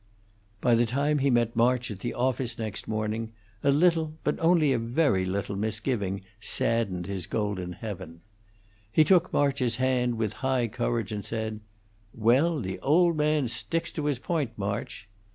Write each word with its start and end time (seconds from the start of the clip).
By 0.61 0.73
the 0.73 0.87
time 0.87 1.19
he 1.19 1.29
met 1.29 1.55
March 1.55 1.91
at 1.91 1.99
the 1.99 2.15
office 2.15 2.57
next 2.57 2.87
morning, 2.87 3.33
a 3.63 3.69
little, 3.69 4.13
but 4.23 4.35
only 4.39 4.73
a 4.73 4.79
very 4.79 5.25
little, 5.25 5.55
misgiving 5.55 6.23
saddened 6.39 7.05
his 7.05 7.27
golden 7.27 7.73
heaven. 7.73 8.21
He 8.91 9.03
took 9.03 9.31
March's 9.31 9.75
hand 9.75 10.15
with 10.17 10.33
high 10.41 10.69
courage, 10.69 11.11
and 11.11 11.23
said, 11.23 11.59
"Well, 12.15 12.59
the 12.61 12.79
old 12.79 13.15
man 13.15 13.47
sticks 13.47 13.91
to 13.91 14.05
his 14.05 14.17
point, 14.17 14.57
March." 14.57 15.07